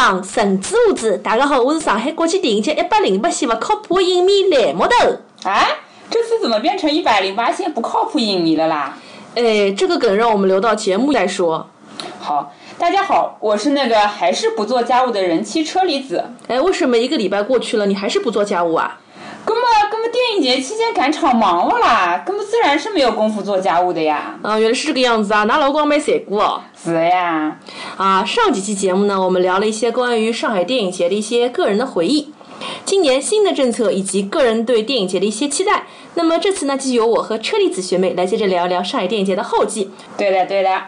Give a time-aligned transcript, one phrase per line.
[0.00, 1.18] 瞎讲不讲，神之无子。
[1.18, 5.48] 大家好，我是上海国际电影节一百零八线不靠谱影迷蓝木头。
[5.50, 5.66] 啊，
[6.08, 8.96] 这次怎么变成一百零八线不靠谱影迷了啦？
[9.34, 11.68] 哎，这个梗让我们留到节目再说。
[12.18, 16.24] 好，大家好，我是那个还是不做家务的人妻车厘子。
[16.48, 18.98] 哎，为什么一个礼拜过去了，你还是不做家务啊？
[19.44, 19.64] 根本
[20.00, 24.34] 根本电影节期间赶场忙了啦，根本自然是没有功夫做家务的呀。
[24.40, 25.44] 啊，原来是这个样子啊！
[25.44, 26.62] 那老公没写过哦。
[26.82, 27.58] 是的呀。
[27.98, 32.32] 啊，上几期节目呢，我们聊了一些关于上海电影节的一些个人的回忆，
[32.86, 35.82] 今年新的政策以及个人对电影节的一些期待。
[36.14, 39.90] 那么这次呢，就由我和车厘子学妹来接着聊一聊上海电影节的后记。
[40.16, 40.82] 对的对的。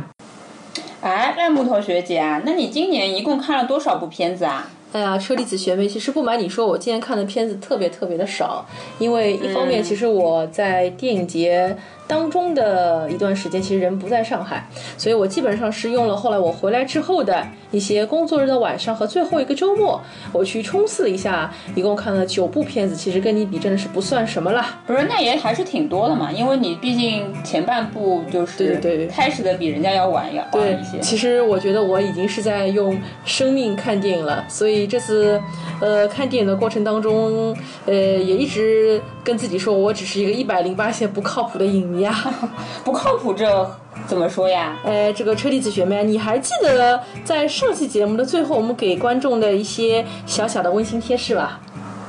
[1.02, 4.68] 哎，那木头学姐啊，那你今年一共看了多少部片子啊？
[4.92, 8.64] 哎呀，车厘子学妹，其实不瞒你说，我今天看的片子特别特别的少，
[8.98, 11.74] 因为一方面，其实我在电影节
[12.06, 20.00] 当中的一段时间，其实人不在上海，所以我基本上是用了后来我回来之后的一些工作日的晚上和最后一个周末，
[20.32, 24.64] 我去冲刺了一下，一共看了九部片子，其实跟你比真的是不算什么了。
[24.86, 35.40] 不是，那也还是挺多的嘛，因为你毕竟前半部就是对对对开始的比人家要晚要晚一些。，其实我觉得我已经是在用生命看电影了，所以这次，
[35.80, 42.14] 呃，看电影的过程当中，呃，也一直跟自己说，我只是一个一百零八线不靠谱的影迷啊。
[42.82, 43.70] 不靠谱这
[44.06, 44.76] 怎么说呀？
[44.84, 51.60] 呃，这个车厘子学妹，你还记得在上期节目的最后，我们给观众的一些小小的温馨贴士吧？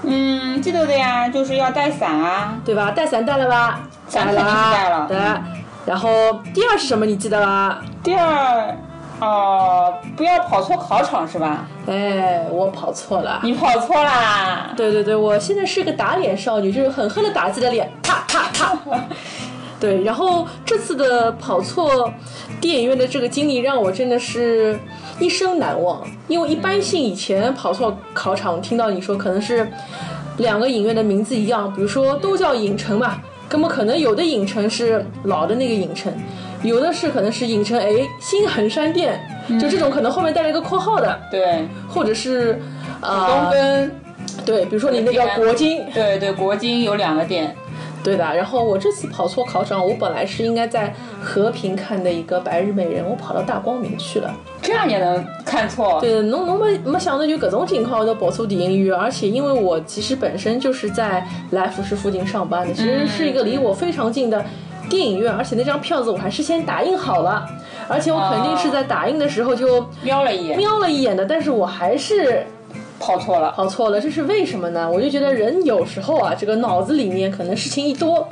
[0.04, 2.56] 嗯，记得的呀，就是要带伞啊。
[2.66, 2.92] 对吧？
[2.92, 3.81] 带伞带了吧？
[4.08, 5.17] 伞肯定是带了对。
[5.86, 6.09] 然后
[6.54, 7.06] 第二是什么？
[7.06, 7.81] 你记得吧？
[8.02, 8.76] 第二，
[9.20, 11.66] 哦、不要跑错考场是吧？
[11.88, 13.39] 哎，我跑错了。
[13.44, 14.72] 你跑错啦。
[14.76, 18.78] 对对对，我现在是个打脸少女，就是狠狠的打自己的脸，啪啪啪。
[19.83, 22.10] 对，然后这次的跑错
[22.61, 24.80] 电影院的这个经历让我真的是
[25.20, 29.70] 一生难忘，因为一般性以前跑错考场，听到你说可能是
[30.38, 33.20] 两个影院的名字一样，比如说都叫影城嘛，
[33.52, 36.10] 那么可能有的影城是老的那个影城，
[36.61, 37.89] 有的是可能是影城哎
[38.21, 39.20] 新衡山店，
[39.60, 42.58] 就这种可能后面带了一个括号的，对，或者是
[43.02, 43.92] 啊呃东跟
[44.45, 47.54] 对，比如说你那个国金，对对国金有两个店。
[48.03, 48.23] 对的。
[48.36, 54.33] 然后我这次跑错考场，我本来是应该在和平看的一个《白日美人》，我跑到大光明去了。
[54.61, 55.99] 这样也能看错？
[55.99, 64.43] 对，侬侬没没想到有搿种情况都跑错电影院，而且因为我其实本身就是在来福士附近上班的，其实是一个离我非常近的
[64.89, 67.45] 电影院，而且那张票子我还事先打印好了，
[67.89, 72.45] 而且我肯定是在打印的时候就瞄了一眼，瞄了一眼的，但是我还是
[73.03, 73.52] 跑错了。
[73.52, 74.89] 跑错了，这是为什么呢？
[74.89, 78.25] 我就觉得人有时候啊，这个脑子里面可能事情一多，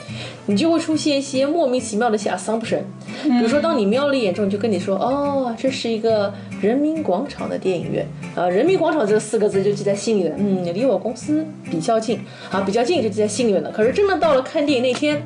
[0.46, 2.82] 你就会出现一些莫名其妙的小丧不神。
[3.24, 8.08] 比如说，当你瞄了一眼之后，你就跟你说，哦，这是一个人民广场的电影院。
[8.34, 10.36] 啊，人民广场这四个字就记在心里了。
[10.38, 13.70] 嗯，离我公司比较近，啊，比较近就记在心里面了。
[13.72, 15.22] 可是真的到了看电影那天，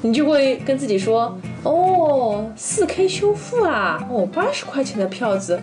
[0.00, 5.60] 你就会跟自己说，哦，四 K 修复啊，哦，八十块钱的票子。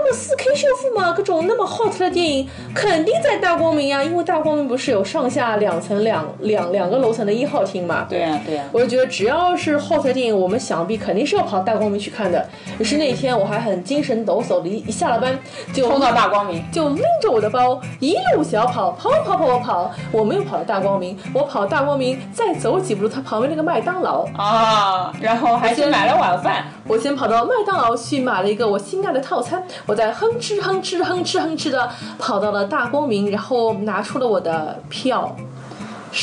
[0.00, 8.06] 根本四 K 修复嘛，各种那么 hot 的电影肯定在大光明呀，因为大光明不是有上下两层两两两个楼层的一号厅嘛。
[8.08, 12.48] 对呀、对呀、我就觉得只要是 hot 的电影，我们想必肯定是要跑大光明去看的。
[12.78, 15.38] 于是那天我还很精神抖擞的，一一下了班
[15.74, 16.64] 就冲到大光明。
[16.72, 26.64] 就拎着我的包一路小跑，跑跑跑跑跑，我没有跑到大光明，我跑大光明再走几步路，它旁边那个麦当劳，啊，然后还去买了晚饭。
[26.88, 35.36] 我先跑到麦当劳去买了一个我心爱的套餐，我在哼哧哼哧哼哧哼哧的跑到了大光明，然后拿出了我的票。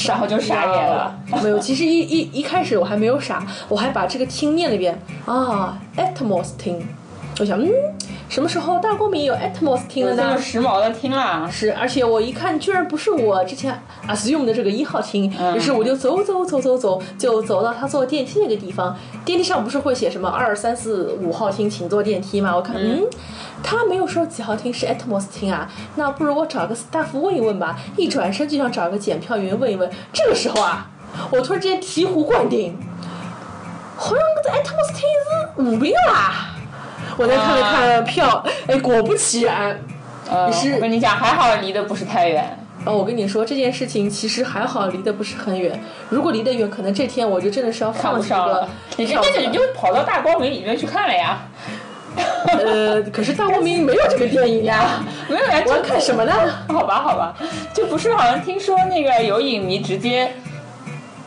[0.05, 1.13] 然后就傻眼了。
[1.43, 6.85] 没有，其实一一一开始我还没有傻，我还把这个听念了一遍啊，Atmos 听。
[7.39, 7.69] 我想，嗯，
[8.29, 10.41] 什么时候大光明有 Atmos 厅了呢有这么？
[10.41, 18.95] 时髦的听啦，是，而且我一看，居然不是我之前 assume 的这个一号厅，于是我就走走走走走，就走到他坐电梯那个地方。
[19.23, 22.53] 电梯上不是会写什么二三四五号厅，请坐电梯吗？
[22.53, 23.01] 我看，嗯，
[23.63, 27.79] 他没有说几号厅是 Atmos 厅啊，那不如我找个 staff 问一问吧。
[27.95, 29.89] 一转身就想找个检票员问一问。
[30.11, 30.89] 这个时候啊，
[31.31, 32.77] 我突然之间醍醐灌顶，
[33.95, 36.55] 好像这 Atmos 厅是五病啦。
[37.17, 39.79] 我再看了看票，哎，果不其然。
[40.29, 42.57] 呃，是我跟你讲，还好离得不是太远。
[42.85, 45.79] 哦，我跟你说这件事情其实还好，离得不是很远。
[46.09, 48.67] 如果离得远，可能这天我就真的是要看放弃了，
[48.97, 51.39] 你这那你就跑到大光明里面去看了呀？
[52.47, 56.33] 呃，可是大光明没有这个电影呀， 没有呀，我要看什么呢？
[56.67, 57.35] 好吧，好吧，
[57.73, 60.33] 就不是好像听说那个有影迷直接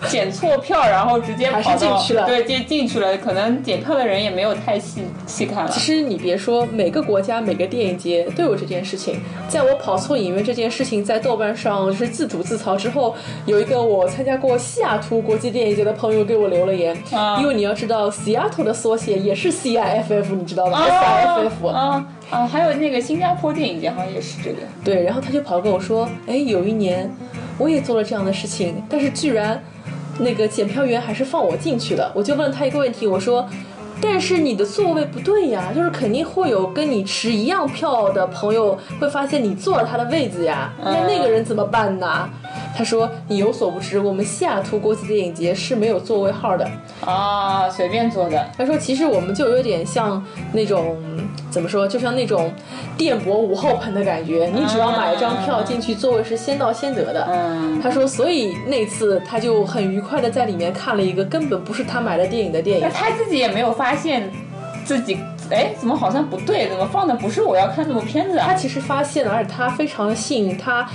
[0.09, 3.17] 检错票，然后直接还是跑进去了对，进进去了。
[3.19, 5.81] 可能检票的人也没有太细细看了其。
[5.81, 9.21] 实你别说，每个国家每个电影节都有这件事情。
[9.49, 13.15] 在我跑错影院这件事情在豆瓣上就是自主自嘲之后，
[13.47, 21.69] 有一个我参加过西雅图国际电影节的朋友给我留了言，啊因为你要知道，Seattle 的缩写也是 CIFF，你知道吗？SIFF。
[21.69, 24.59] 啊啊，还有那个新加坡电影节好像也是这个。
[24.85, 27.11] 对，然后他就跑跟我说，哎，有一年
[27.59, 29.61] 我也做了这样的事情，但是居然
[30.21, 32.11] 那个检票员还是放我进去的。
[32.15, 33.49] 我就问了他一个问题，我说。
[34.03, 42.27] 但是你的座位不对呀，就是肯定会有跟你持一样票的朋友会发现你坐了他的位子呀，那那个人怎么办呢？
[42.77, 46.69] 他说你有所不知，我们西雅图国际电影节是没有座位号的。
[47.05, 48.47] 啊，随便坐的。
[48.57, 50.97] 他说其实我们就有点像那种
[51.51, 52.53] 怎么说，就像那种
[52.97, 57.27] 电博五号盆的感觉，你只要买一张票进去，座位是先到先得的。
[57.31, 62.93] 嗯，他说，所以那次他就很愉快的在里面看了一个根本不是他买的电影的电影那。
[62.93, 64.31] 他自己也没有发现
[64.85, 65.19] 自己，
[65.51, 66.69] 哎，怎么好像不对？
[66.69, 68.47] 怎么放的不是我要看这部片子啊？
[68.49, 70.89] 他其实发现了，而且他非常的幸运，他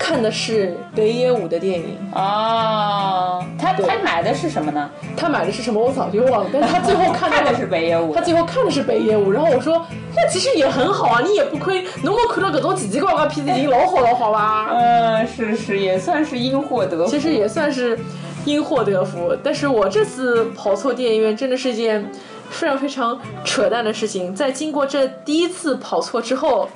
[0.00, 1.98] 看的是北野武的电影。
[2.14, 4.90] 啊，他他买的是什么呢？
[5.14, 8.22] 他买的是什么我早就忘了，但是 他最后看看的是北野武他。
[8.22, 9.86] 最后看的是北野武，然后我说
[10.16, 14.70] 那其实也很好啊，你也不亏，能够看到各种奇奇怪怪的片子已经老好了，好吧？
[14.72, 17.10] 嗯，是是，也算是因祸得福。
[17.10, 17.98] 其实也算是
[18.46, 19.36] 因祸得福。
[19.44, 22.10] 但是我这次跑错电影院真的是一件
[22.48, 24.34] 非常非常扯淡的事情。
[24.34, 26.68] 在经过这第一次跑错之后，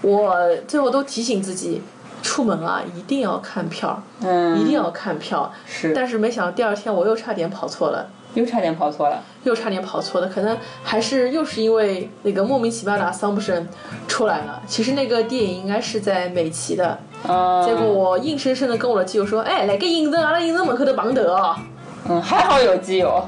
[0.00, 0.34] 我
[0.66, 1.82] 最后都提醒自己。
[2.22, 5.52] 出门啊，一定要看票，嗯，一定要看票。
[5.66, 9.22] 是，但是没想到第二天我又差点跑错了，又差点跑错了。
[9.44, 13.66] 又差点跑错了，可能还是又是因为那个莫名其妙的 assumption
[14.06, 14.62] 出来了。
[14.68, 16.96] 其实那个电影应该是在美琪的，
[17.26, 21.56] 嗯，结果我硬生生的跟我的基友说，哎，来个影城，阿拉影城门口头碰头哦。
[22.08, 23.22] 嗯，还好有基友，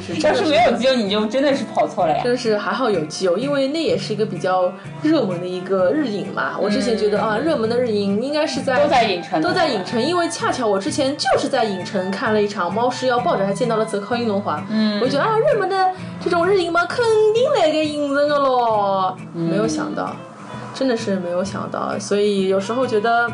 [0.00, 2.20] 是 要是没有基友，你就真的是跑错了呀。
[2.24, 4.72] 真是还好有基友，因为那也是一个比较
[5.02, 6.56] 热门的一个日影嘛。
[6.60, 14.62] 我之前觉得啊，热门的日影应该是在都在影城，都在影城，因为恰巧我之前就是在影城看了一场《猫是要抱着》，还见到了泽靠英龙华。
[14.70, 17.04] 嗯，我觉得啊，热门的这种日影嘛，肯
[17.34, 19.16] 定来个影城的咯。
[19.32, 20.16] 没有想到，
[20.74, 23.30] 真的是没有想到，所以有时候觉得。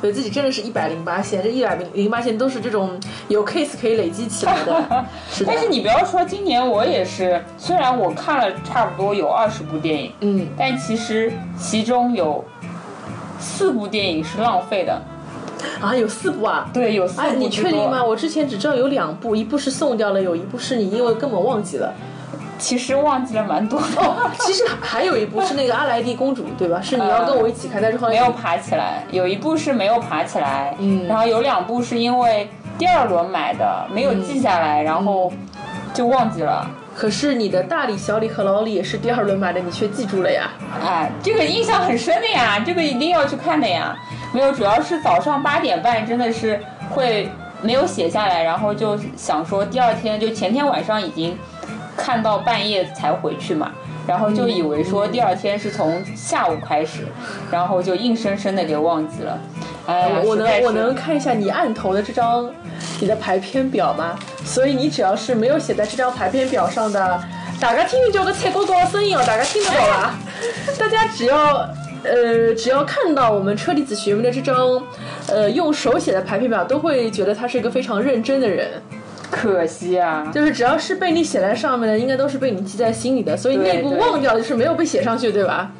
[0.00, 2.98] 对自己真的是一百零八线，这一百零八线都是这种
[3.28, 5.04] 有 case 可以累积起来的。
[5.30, 12.42] 是的但是你不要说，今年我也是，虽然我看了差不多有二十部电影，嗯，但其实其中有
[13.38, 15.02] 四部电影是浪费的。
[15.82, 16.66] 啊，有四部啊？
[16.72, 18.02] 对，有四部哎，你确定吗？
[18.02, 21.92] 我之前只知道有两部，一部是送掉了，有一部是你因为根本忘记了。
[22.60, 23.86] 其实忘记了蛮多的。
[24.00, 26.78] 哦， 其实还有一部是那个阿莱蒂公主，对吧？
[26.84, 32.48] 是你要跟我一起看，但是后来没有爬起来，有一部是没有爬起来，嗯然后有两部是因为
[32.78, 35.32] 第二轮买的，没有记下来，然后
[35.92, 36.70] 就忘记了。
[36.94, 40.50] 可是你的大李、小李和老李也是第二轮买的，你却记住了呀？
[40.84, 43.96] 哎，这个印象很深的呀，这个一定要去看的呀。
[44.32, 46.60] 没有，主要是早上八点半真的是
[46.90, 47.30] 会
[47.62, 51.36] 没有写下来，然后就想说第二天就前天晚上已经
[51.96, 53.72] 看到半夜才回去嘛，
[54.06, 57.06] 然后就以为说第二天是从下午开始，
[57.50, 59.38] 然后就硬生生的给忘记了。
[59.86, 62.50] 哎，我能我能看一下你案头的这张
[63.00, 64.18] 你的排片表吗？
[64.44, 67.22] 所以你只要是没有写在这张排片表上的，
[67.60, 70.18] 大家听听这个菜高高的声音哦，大家听得到吧？
[70.78, 71.68] 大家只要。
[72.02, 74.82] 呃，只要看到我们车厘子学妹的这张，
[75.26, 78.70] 呃，用手写的排片表，都会觉得他是一个非常认真的人。
[79.30, 85.70] 可惜啊，就是只要是被你写在上面的，应该都是被你记在心里的，所以对那部忘掉就是没有被写上去，对吧？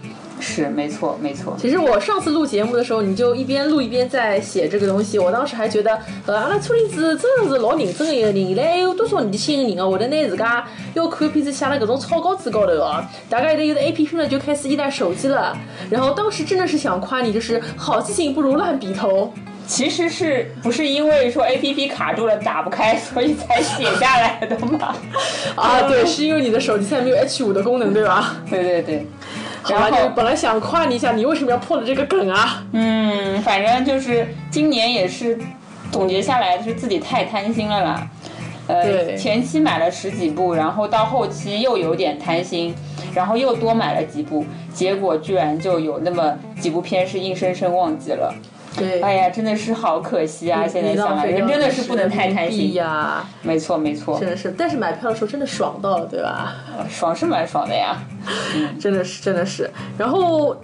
[0.42, 1.54] 是没错没错。
[1.60, 10.64] 其实我上次录节目的时候，你就一边录一边在写这个东西，我当时还觉得，呃，阿拉车厘子真的是老认真的一个人，现在有多少年轻人啊，会得拿自家
[10.94, 15.54] 要看片子写了搿种草稿纸高头哦，大概有的 A P P 呢就开始依赖手机了，
[15.90, 19.30] 然后当时真的是想夸你，就是好记性不如烂笔头。
[19.70, 24.96] 其实是不是因为说 A P P 卡住了打不开，所以才写下来的吗？
[25.54, 28.34] 啊， 对，是因为你的手机现在没有 H 五的功能，对吧？
[28.50, 29.06] 对对对，
[29.62, 32.64] 好吧，然后就本来想夸你一下，你为什么要破了这个梗啊？
[32.72, 35.38] 嗯，反正就是今年也是
[35.92, 38.08] 总结下来是自己太贪心了啦。
[38.66, 42.74] 呃，对前期买了十几部，然后到后期又有点贪心，
[43.14, 48.34] 然后又多买了几部，结果居然就有那么几部片是硬生生忘记了。
[48.76, 50.66] 对，哎呀，真的是好可惜啊！
[50.66, 52.74] 现在想来，人真的是不能太贪心。
[52.74, 54.54] 呀，没错没错，真的是。
[54.56, 56.54] 但是买票的时候真的爽到了，对吧？
[56.88, 57.96] 爽是蛮爽的呀。
[58.80, 59.68] 真的是，真的是。
[59.98, 60.56] 然后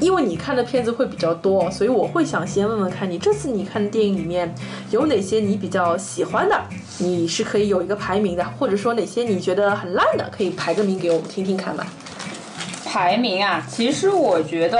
[0.00, 4.54] 因为你看的片子会比较多，所以我会想先问问看你这次你看的电影里面
[4.90, 6.60] 有哪些你比较喜欢的，
[6.98, 11.86] 你是可以有一个排名的，或者说哪些你觉得很烂的，可以排个名给我们听听看吧。
[12.84, 14.78] 排名啊，其实我觉得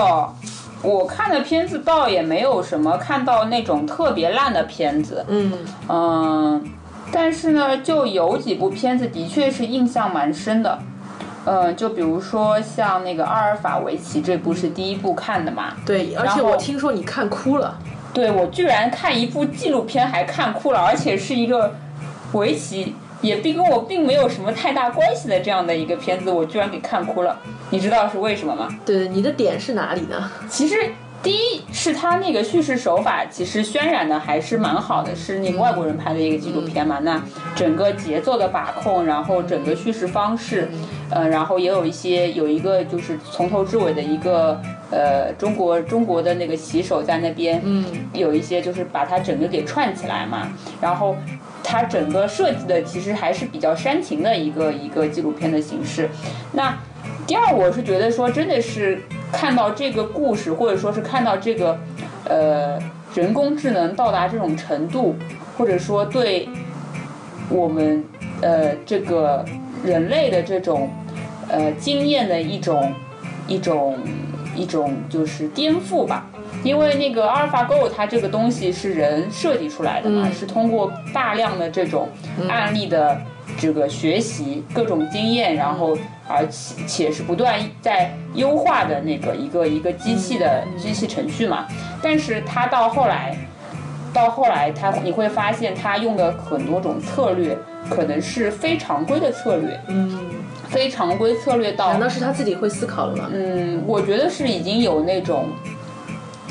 [0.83, 5.53] 我看的片子倒也没有什么看到那种特别烂的片子，嗯
[5.89, 6.65] 嗯，
[7.11, 10.79] 但是呢，就有几部片子的确是印象蛮深的。
[11.49, 15.75] 嗯，就比如说像那个《阿尔法围棋》这部是第一部看的嘛？
[15.87, 17.79] 对，而且我听说你看哭了。
[18.13, 21.75] 对，我居然看一部纪录片还看哭了，而且是一个
[22.33, 27.39] 围棋，也并跟我并没有什么太大关系的这样的一个片子，我居然给看哭了。
[27.71, 28.69] 你知道是为什么吗？
[28.85, 30.31] 对，你的点是哪里呢？
[30.49, 30.77] 其实。
[31.23, 37.01] 第一是他那个叙事手法，其实渲染的还是蛮好的，是那个外国人拍的一个纪录片嘛。
[37.01, 37.21] 那
[37.57, 40.69] 整个节奏的把控，然后整个叙事方式，
[41.11, 44.61] 呃，然后也有一些有一个就是从头至尾的一个
[44.93, 50.53] 呃中国中国的那个棋手在那边，嗯，有一些就是把它整个给串起来嘛。
[50.81, 51.17] 然后
[51.65, 56.09] 它整个设计的其实还是比较煽情的一个一个纪录片的形式。
[56.53, 56.77] 那
[57.27, 59.01] 第二，我是觉得说真的是。
[59.33, 61.77] 看到这个故事，或者说是看到这个，
[62.27, 62.79] 呃，
[63.13, 65.17] 人工智能到达这种程度，
[65.59, 66.49] 或者说对
[67.51, 68.05] 我们
[68.41, 69.45] 呃这个
[69.85, 70.89] 人类的这种
[71.49, 72.93] 呃经验的一种
[73.49, 73.99] 一种
[74.55, 76.27] 一种就是颠覆吧。
[76.63, 82.09] 因为那个阿尔法 Go 它这个东西是人设计出来的嘛，是通过大量的这种
[82.49, 83.21] 案例的
[83.59, 85.99] 这个学习各种经验，然后。
[86.29, 91.67] 而且且是不断在优化的那个一个一个机器的机器程序嘛，
[92.03, 93.37] 但是它到后来，
[94.13, 97.57] 到后来它你会发现它用的很多种策略
[97.89, 100.19] 可能是非常规的策略，嗯，
[100.69, 103.31] 非常规策略到难道是他自己会思考了吗？
[103.33, 105.47] 嗯，我觉得是已经有那种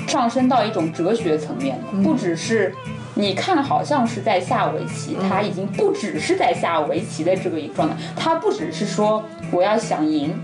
[0.07, 2.73] 上升到一种哲学层面，不只是。
[3.17, 10.37] 你看，好像是在下围棋，他已经不只是在下围棋的这个一个状态，他不只是说我要想赢，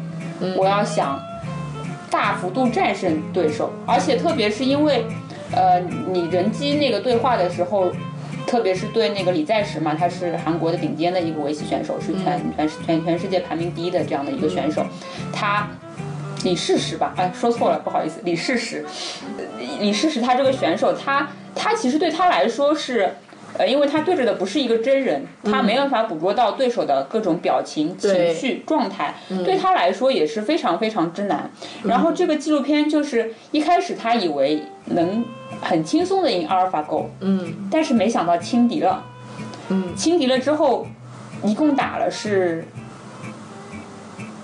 [0.55, 1.21] 我要想
[2.09, 5.05] 大幅度战胜对手，而且特别是因为，
[5.51, 5.81] 呃，
[6.13, 7.91] 你人机那个对话的时候，
[8.47, 14.85] 特别是对那个李在石嘛，他是韩国的顶尖的一个围棋选手，是全全全全世界排名第一的这样的一个选手，
[15.33, 15.67] 他
[16.45, 18.85] 李世石吧，哎，说错了，不好意思，李世石，
[19.81, 21.27] 李世石他这个选手他。
[21.55, 23.13] 他其实对他来说是，
[23.57, 31.51] 呃，因为他对着的不是一个真人，他没办法捕捉到对手的各种表情、情绪、状态，对他来说也是非常非常之难。
[31.83, 35.25] 然后这个纪录片就是一开始他以为能
[35.61, 39.03] 很轻松的赢阿尔法狗，嗯，但是没想到轻敌了，
[39.69, 40.87] 嗯，轻敌了之后，
[41.43, 42.65] 一共打了是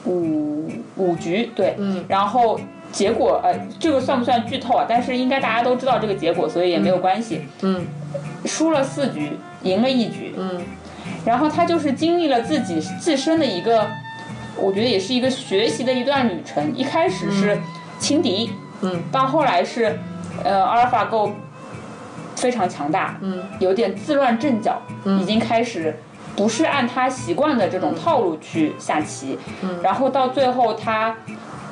[0.05, 2.59] 五五局，对，嗯，然后。
[2.97, 4.83] 结果呃，这个算不算剧透啊？
[4.89, 7.45] 但是应该大家都知道这个结果，所以也没有关系。
[7.61, 7.85] 嗯，
[8.45, 10.33] 输了四局，赢了一局。
[10.35, 10.59] 嗯，
[11.23, 13.85] 然后他就是经历了自己自身的一个，
[14.55, 16.75] 我觉得也是一个学习的一段旅程。
[16.75, 17.55] 一开始是
[17.99, 18.49] 轻敌，
[18.81, 19.99] 嗯，到后来是
[20.43, 21.31] 呃阿尔法狗
[22.35, 24.81] 非常强大，嗯，有点自乱阵脚，
[25.21, 25.95] 已经开始
[26.35, 29.37] 不是按他习惯的这种套路去下棋。
[29.61, 31.15] 嗯，然后到最后他。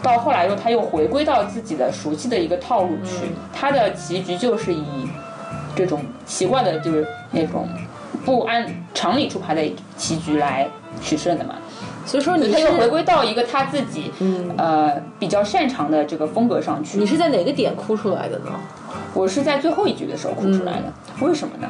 [0.06, 3.26] 到后来又，他又回归到自己的熟悉的一个套路去。
[3.52, 4.86] 他的棋局就是以
[5.76, 7.68] 这种奇怪的，就是那种
[8.24, 9.64] 不按常理出牌的
[9.98, 10.68] 棋局来
[11.02, 11.56] 取胜的嘛。
[12.06, 14.12] 所以说，你他又回归到一个他自己
[14.58, 17.00] 呃比较擅长的这个风格上去。
[17.00, 18.52] 你是在哪个点哭出来的呢？
[19.16, 20.94] 我是在最后一局的时候哭出来的。
[21.20, 21.68] 为什么呢？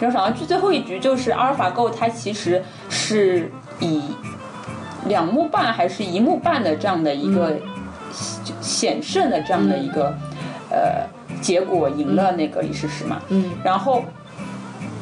[0.00, 4.02] 没有想到最后一局就是阿尔法狗，它其实是以。
[5.08, 7.56] 两目半还是一目半的这样的一个
[8.60, 10.14] 险胜的这样的一个
[10.70, 11.06] 呃
[11.40, 14.04] 结果赢了那个李世石嘛，嗯，然后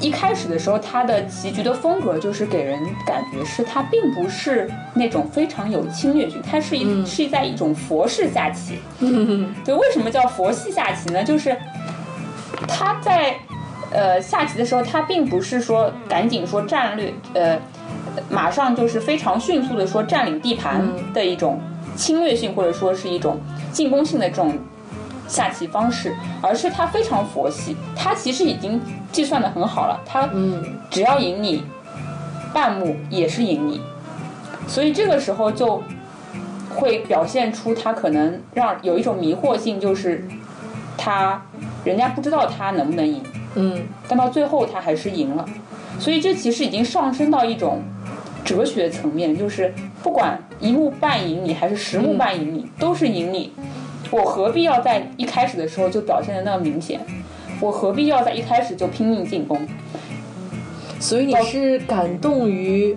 [0.00, 8.78] 一开始的时候他的棋局的风格就是给人感觉是他并不是那种非常有侵略性，他是一是在一种佛式下棋，
[9.64, 11.24] 对，为什么叫佛系下棋呢？
[11.24, 11.56] 就是
[12.68, 13.36] 他在
[13.90, 17.58] 呃下棋的时候，他并不是说赶紧说战略呃。
[18.28, 20.82] 马上就是非常迅速的说占领地盘
[21.12, 21.60] 的一种
[21.94, 23.38] 侵略性或者说是一种
[23.72, 24.58] 进攻性的这种
[25.28, 28.80] 下棋方式，而是他非常佛系，他其实已经
[29.10, 30.28] 计算的很好了，他
[30.90, 31.64] 只要赢你
[32.52, 33.80] 半目也是赢你，
[34.66, 35.82] 所以这个时候就
[36.74, 40.26] 会表现出他可能让有一种迷惑性，就是
[40.96, 41.42] 他
[41.84, 43.22] 人家不知道他能不能赢，
[43.56, 45.44] 嗯，但到最后他还是赢了，
[45.98, 47.82] 所以这其实已经上升到一种。
[48.46, 53.52] 哲学层面就是，不管一目半赢你还是十目半赢你，都是赢你。
[54.12, 57.00] 我何必要在一开始的时候就表现的那么明显？
[57.60, 59.66] 我何必要在一开始就拼命进攻？
[61.00, 62.96] 所以你是感动于，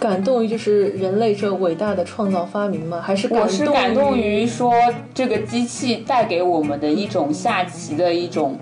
[0.00, 3.00] 感动于就是人类这伟大的创造发明吗？
[3.00, 4.74] 还是我是感动动于说
[5.14, 8.58] 这个机器带给我们的一种下棋的一种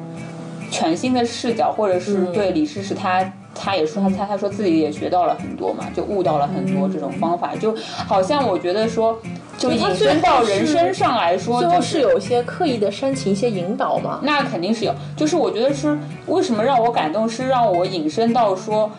[0.71, 7.75] 全新的视角，或者是对李世石他他也说他他他说自己也学到了很多嘛，就悟到了很多这种方法，就
[8.07, 9.19] 好像我觉得说。
[9.57, 14.19] 就引申到人生上来说，就是有一些刻意的煽情、一些引导嘛。
[14.25, 15.97] 那肯定是有，就是我觉得是
[16.27, 18.91] 为什么让我感动，是让我引申到说，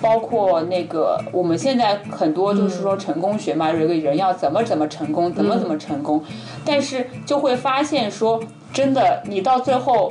[0.00, 6.24] 包括那个我们现在很多就是说成功学嘛，这个人要怎么怎么成功，怎么怎么成功，
[6.64, 8.40] 但是就会发现说，
[8.72, 10.10] 真的你到最后，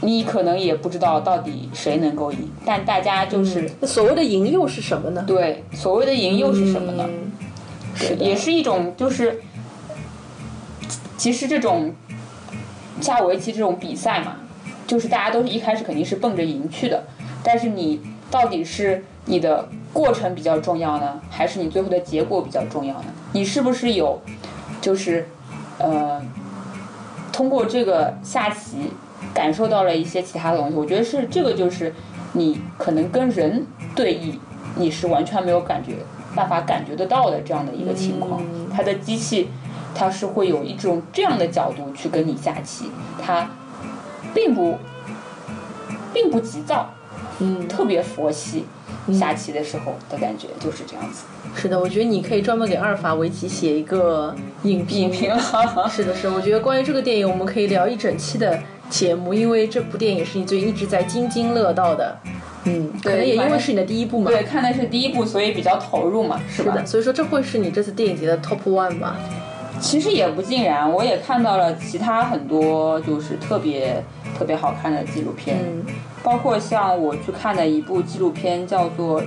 [0.00, 5.24] 你可能也不知道到底谁能够赢，但大家就是所谓的赢又是什么呢？
[5.26, 7.08] 对，所谓的赢又是什么呢？
[7.94, 9.40] 是也是一种，就是
[11.16, 11.94] 其实这种
[13.00, 14.36] 下围棋这种比赛嘛，
[14.86, 17.04] 就是大家都是一开始肯定是奔着赢去的，
[17.42, 18.00] 但是你
[18.30, 23.06] 到底是你的过程比较重要呢，还是你最后的结果比较重要呢？
[23.32, 24.20] 你是不是有
[24.80, 25.26] 就是
[25.78, 26.20] 呃
[27.32, 28.92] 通过这个下棋
[29.36, 30.74] 感受到了一些其他的东西？
[30.74, 31.92] 我觉得是这个，就是
[32.32, 34.38] 你可能跟人对弈，
[34.76, 35.96] 你是完全没有感觉。
[36.34, 39.48] 办法感觉得到的这样的一个情况，它的机器，
[39.94, 42.90] 它是会有一种这样的角度去跟你下棋，
[43.22, 43.48] 它
[44.34, 44.76] 并不
[46.12, 46.90] 并不急躁，
[47.38, 48.66] 嗯，特别佛系，
[49.10, 51.24] 下棋的时候的感觉就是这样子。
[51.54, 55.04] 是的，我觉得你可以专门给阿尔法围棋写一个影评。
[55.04, 55.30] 影评，
[55.88, 56.28] 是的，是。
[56.28, 62.16] 我觉得关于这个电影，我们可以聊一整期的节目，因为这部电影是你最近一直在津津乐道的。
[62.64, 66.76] 嗯，可能也因为是你的第一部嘛，对，看的是第一部，所以比较投入嘛，是吧？
[66.84, 69.16] 所以说这会是你这次电影节的 top one 吗？
[69.80, 74.02] 其实也不尽然，我也看到了其他很多就是特别
[74.36, 75.84] 特别好看的纪录片，嗯
[76.24, 79.22] 包括像我去看的一部纪录片叫做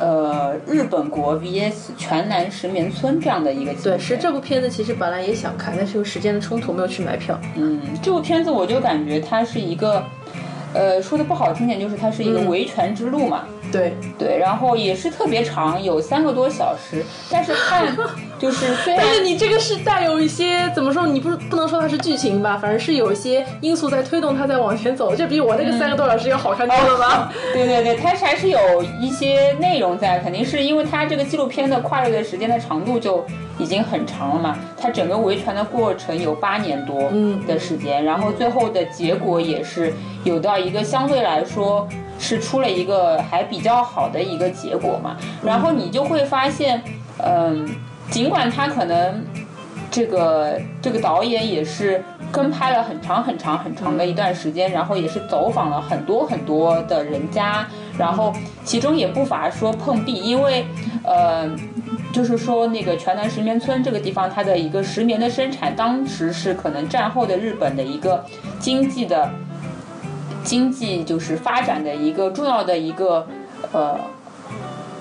[0.00, 7.38] 呃日本国 vs 全南石棉村这样的一个对，是这部片子其实本来也想看，但是有时间的冲突没有去买票。
[7.54, 10.02] 嗯，这部片子我就感觉它是一个。
[10.74, 13.46] 呃，说的不好听点，就是它是一个维权之路嘛。
[13.72, 17.04] 对对，然后也是特别长，有三个多小时。
[17.30, 17.96] 但是看
[18.38, 21.06] 就是 虽然，但是你这个是带有一些怎么说？
[21.06, 27.32] 你不不能说它是剧情吧，反正是有一些因素在推动它在往前走，就比我那个三个多小时要好看多了吧？
[27.52, 33.24] 对对对，它还是有一些内容在，肯定是因为它这个纪录片的跨越的时间的长度就。
[33.58, 37.10] 已经很长了嘛，它整个维权的过程有八年多
[37.48, 46.82] 的时间，然后最后的结果也是有到一个相对来说是出了一个还比较好的一个结果嘛，然后你就会发现，
[47.18, 47.68] 嗯，
[48.10, 49.24] 尽管他可能
[49.90, 57.66] 这个这个导演也是跟拍了很长很长很长的一段时间，然后也是走访了很多很多的人家，
[57.98, 58.32] 然后
[58.64, 60.66] 其中也不乏说碰壁，因为
[61.02, 61.50] 呃。
[62.12, 68.24] 就是说，那个全南石棉村这个地方，它的一个石棉的生产，当时是可能战后的日本的一个
[68.58, 69.30] 经济的，
[70.46, 73.26] 经济就是发展的一个重要的一个
[73.72, 73.98] 呃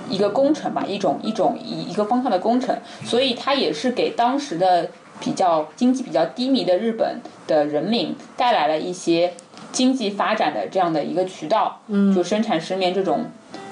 [0.10, 9.34] 一个工程吧，一种一种一一个方向的工程，所以它也是给当时的比较经济比较低迷的日本的人民带来了一些
[9.72, 13.26] 经济发展的这样的一个渠道，嗯，就生产石棉这种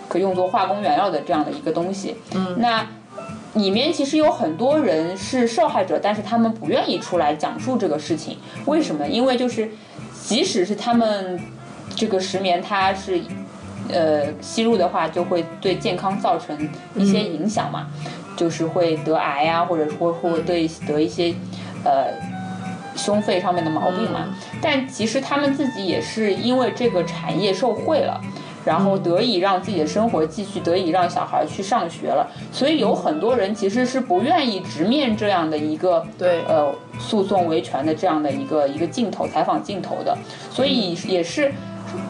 [0.08, 2.86] 可用作化工原料的这样的一个东西，嗯，那。
[3.56, 9.08] 里面其实有很多人是受害者，但是他们不愿意出来讲述这个事情，为什么？
[9.08, 9.70] 因为就是，
[10.26, 11.40] 即使是他们
[11.96, 13.22] 这个石棉，它是
[13.90, 17.88] 呃吸入的话，就会对健康造成一些影响嘛，
[18.36, 21.34] 就是会得癌啊，或者说会对得一些
[21.84, 22.08] 呃
[22.96, 24.36] 胸肺上面的毛病嘛。
[24.62, 28.22] 但其实他们自己也是因为这个产业受贿了。
[28.66, 36.46] 然后得以让自己的生活继续，得以让小孩去上学了，所以有很多人其实是不愿意直面这样的一个对。
[36.48, 40.18] 呃诉讼维权的这样的一个一个镜头采访镜头的，
[40.50, 41.52] 所以也是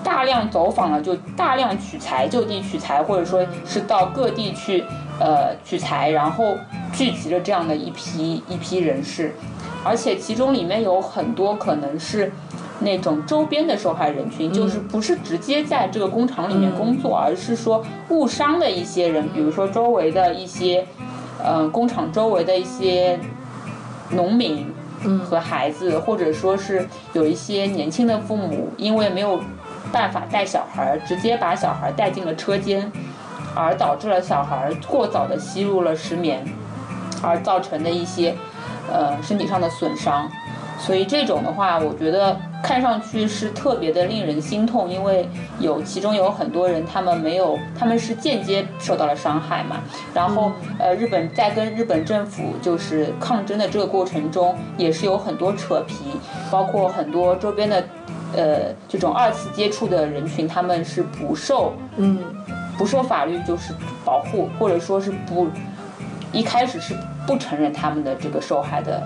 [0.04, 4.84] 大量走访了，就大量取材就地取材，或者说是到各地去
[5.20, 6.58] 呃取材，然后
[6.92, 9.34] 聚集了这样的一批一批人士，
[9.84, 12.32] 而且其中里面有很多可能是。
[12.80, 20.86] 那种周边的受害人群，就是不是直接在这个工厂里面工作，而是说误伤的一些人，比如说周围的一些，
[21.42, 23.18] 呃，工厂周围的一些
[24.10, 24.68] 农民
[25.24, 29.40] 和孩子，或者说是有一些年轻的父母，因为没有
[29.92, 32.92] 办法带小孩，直接把小孩带进了车间，
[33.56, 36.44] 而导致了小孩过早的吸入了石棉，
[37.22, 38.36] 而造成的一些。
[38.92, 40.30] 呃身体上的损伤。
[40.78, 49.78] 所以这种的话，我觉得看上去是特别的令人心痛，因为有其中有很多人，他们没有，他们是间接受到了伤害嘛。
[50.14, 55.96] 然后，呃，日本在跟日本政府就是抗争的这个过程中，也是有很多扯皮，
[56.52, 57.82] 包括很多周边的，
[58.36, 62.20] 呃，这种二次接触的人群，他们是不受，嗯，
[62.78, 65.48] 不受法律就是保护，或者说是不
[66.32, 66.96] 一开始是
[67.28, 69.02] 不承认他们的这个受害的。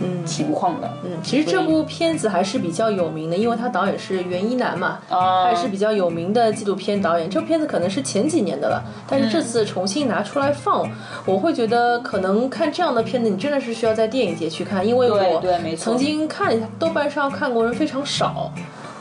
[0.00, 7.28] 嗯情况的，嗯，其实这部片子还是比较有名的，因为他导演是袁一男嘛，啊，他也是比较有名的纪录片导演。
[7.30, 10.88] 这部片子可能是前几年的了，但是这次重新拿出来放，
[11.24, 18.50] 我会觉得可能看这样的片子，你真的是需要在电影节去看，因为我对对没错曾经看了一下，豆瓣上看过人非常少。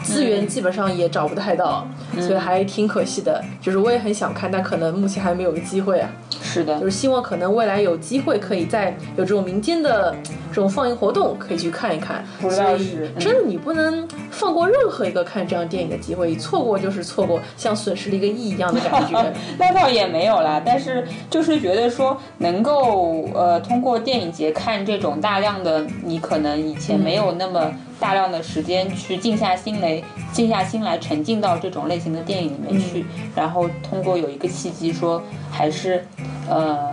[0.03, 1.87] 资源基本上也找不太到，
[2.21, 3.43] 所以还挺可惜的。
[3.61, 6.09] 就是我也很想看，但可能目前还没有机会啊。
[6.41, 10.15] 是的就，是希望可能未来有机会可以再有这种民间的
[10.49, 12.23] 这种放映活动，可以去看一看。
[12.39, 19.33] 所是嗯真的你不能放过任何一个看这样电影的机会，你错过就是错过，像损失了一个亿一样的感觉。
[19.57, 36.03] 那倒也没有啦，但是就是觉得说能够呃通过电影节看这种大量的你可能以前没有那么大量的时间去静下心来，静下心来沉浸到这种类型的电影里面去，然后通过有一个契机说还是
[36.49, 36.91] 呃。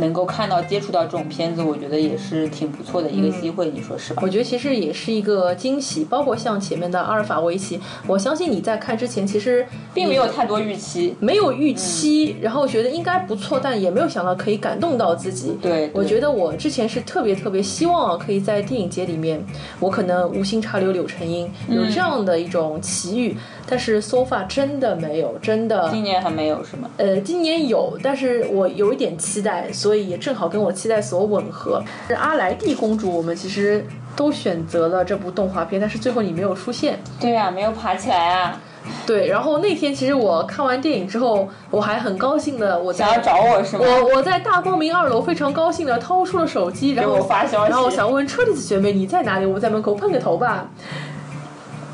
[0.00, 4.28] 能够看到、接触到这种片子，我觉得也是挺不错的一个机会，你说是吧我？
[4.28, 11.14] 觉得其实也是一个惊喜，包括像前面的阿尔法围棋，我相信你在看之前其实并没有太多预期。
[11.20, 15.58] 没有预期，然后觉得应该不错，但也没有想到可以感动到自己。
[15.60, 19.44] 对，我觉得我之前是特别特别希望可以在电影节里面，
[19.78, 25.88] 我可能无心插柳柳成荫，有这样的一种奇遇，但是 so far 真的没有，真的。
[25.90, 26.88] 今年还没有是吗？
[26.96, 31.82] 呃，今年有，但是我有一点期待，所以也正好跟我期待所吻合。
[32.08, 36.98] 是阿莱蒂公主，我们其实都选择了这部动画片，但是最后你没有出现。
[37.20, 38.60] 对呀、没有爬起来啊！
[39.06, 43.84] 对，然后那天其实我看完电影之后，我还很高兴的，我想要找我是吗？
[43.86, 49.46] 我我在大光明二楼非常高兴的掏出了手机，然后给我发消息然后我想问车厘子学妹你在哪里？
[49.46, 50.68] 我在门口碰个头吧。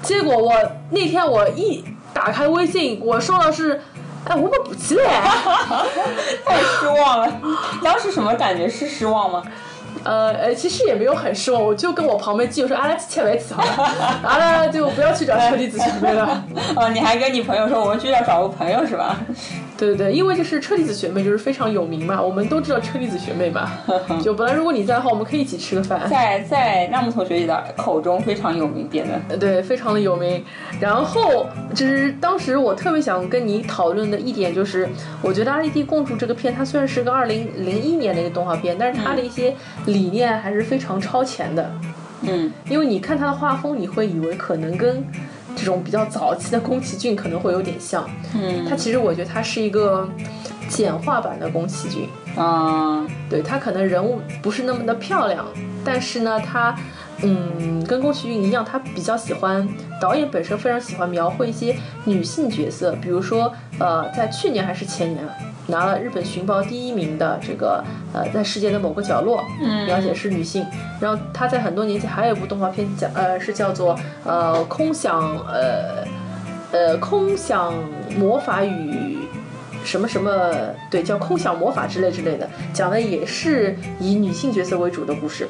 [0.09, 0.55] 结果我
[0.89, 3.79] 那天我一打开微信，我收到是，
[4.25, 5.05] 哎，我们补齐嘞。
[6.47, 7.31] 太失望了。
[7.85, 8.67] 当时什么感觉？
[8.67, 9.43] 是失望吗？
[10.05, 16.43] 呃呃，其实也没有很失望，我就跟我旁边基友说，阿拉去切维奇好了，阿拉 就不要去找车厘子学妹了。
[16.75, 19.15] 哦，你还跟你朋友说我们去要找个朋友是吧？
[19.79, 23.71] 对对对，因为就是车厘子学妹就是非常有名嘛，我们都知道车厘子学妹嘛。
[24.21, 26.09] 就本来如果你在的话，我们可以一起吃个饭。
[26.11, 30.45] 在在纳木同学的口中非常有名，变得对，非常的有名。
[30.81, 34.89] 然后就是当时我特别想跟你讨论的一点就是，
[35.23, 39.55] 我觉得《阿丽蒂公主》这个片，它虽然是个二零零一年的一个动画片，但是它的一些
[39.87, 41.71] 理念还是非常超前的。
[42.23, 45.05] 嗯因为你看它的画风，你会以为可能跟
[45.59, 48.09] 这种比较早期的宫崎骏可能会有点像。
[48.35, 50.09] 嗯它其实我觉得它是一个
[50.69, 52.09] 简化版的宫崎骏。
[52.37, 55.45] 啊对他可能人物不是那么的漂亮，
[55.85, 56.73] 但是呢，他
[57.23, 59.69] 嗯跟宫崎骏一样，他比较喜欢
[60.01, 65.29] 导演本身非常喜欢描绘一些女性角色，比如说呃，在去年还是前年。
[65.69, 70.67] 拿了日本寻宝第一名的这个呃，在世界的某个角落，嗯描写是女性。
[71.01, 76.05] 然后她在很多年前还有一部动画片叫呃是叫做呃空想呃
[76.73, 77.75] 呃空想
[78.17, 79.18] 魔法与
[79.89, 80.31] 什么什么，
[80.91, 85.49] 对，叫空想魔法之类之类的，讲的也是以女性角色为主的故事。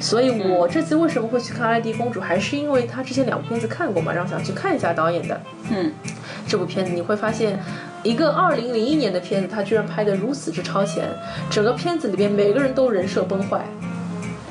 [0.00, 5.38] 所以我这次为什么会去看《爱迪公主》，还是因为她之前两部片子看过嘛，然后想去看一下导演的
[5.70, 5.92] 嗯
[6.48, 6.92] 这部片子。
[6.92, 7.60] 你会发现，
[8.02, 11.04] 一个二零零一年的片子，他居然拍得如此之超前，
[11.50, 13.66] 整个片子里边每个人都人设崩坏，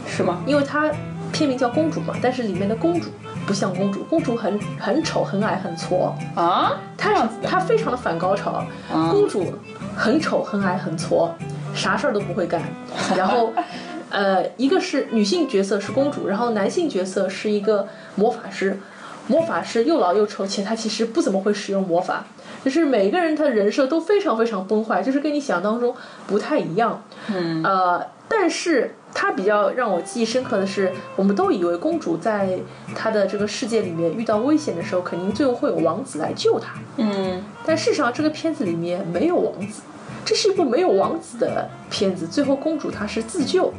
[0.08, 0.43] 是吗？
[0.46, 0.91] 因为它
[1.32, 3.10] 片名叫公主嘛，但是里面的公主
[3.46, 6.12] 不像公主，公主很很丑、很矮、很矬。
[6.36, 8.52] 啊，她她非常的反高潮，
[8.92, 9.54] 啊公主
[9.96, 11.30] 很丑、很矮、很矬，
[11.74, 12.62] 啥事儿都不会干。
[13.18, 13.52] 然后，
[14.10, 18.80] 呃，一个是女性角色是公主，然后男性角色是一个魔法师。
[19.26, 22.26] 魔法师又老又丑，且他其实不怎么会使用魔法，
[22.66, 25.96] 就是每个人他的人设都非常非常崩坏，就是跟你想当中
[26.28, 27.02] 不太一样。
[27.30, 32.60] 嗯呃，但是它比较让我记忆深刻的是，我们都以为公主在
[32.95, 36.73] 她的这个世界里面遇到危险的时候，肯定最后会有王子来救她。
[36.97, 39.82] 嗯但事实上，这个片子里面没有王子，
[40.26, 42.28] 这是一部没有王子的片子。
[42.28, 43.71] 最后，公主她是自救。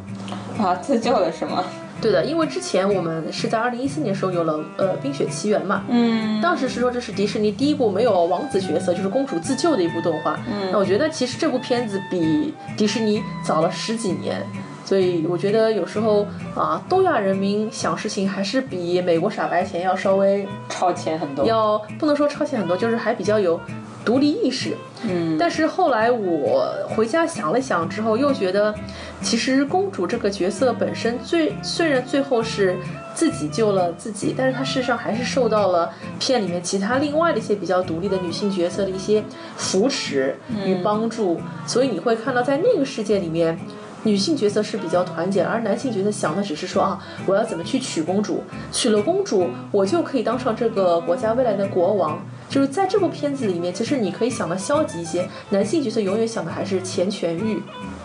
[0.58, 1.64] 啊，自救了是吗？
[2.00, 10.38] 对的，因为之前我们是在二零一四年的时候有了呃《冰雪奇缘》嘛，嗯当时是说这是迪士尼第一部没有王子角色，就是公主自救的一部动画。
[10.46, 14.44] 嗯那我觉得其实这部片子比迪士尼早了十几年，
[14.84, 21.46] 所以我觉得有时候啊，东亚人民想事情还是比美国傻白甜要稍微超前很多。
[21.46, 23.58] 要不能说超前很多，就是还比较有
[24.04, 24.76] 独立意识。
[25.02, 28.74] 嗯，但是后来我回家想了想之后，又觉得，
[29.22, 32.76] 其实公主这个角色本身最虽然最后是
[33.14, 39.24] 自己救了自己，但是她事实上还是受到了片里面其他另外的一些比较独立的女性角色的一些
[39.56, 43.58] 扶持与帮助，所以你会看到在那个世界里面。
[44.04, 52.24] 女性角色是比较团结，而男性角色想的只是说啊，我要怎么去娶公主，娶了公主，我就可以当上这个国家未来的国王。
[52.48, 57.60] 就是在这部片子里面，其实你可以想的消极一些，男性角色永远想的还是钱权欲，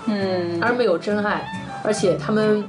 [0.08, 1.46] 嗯，而没有真爱，
[1.84, 2.64] 而且他们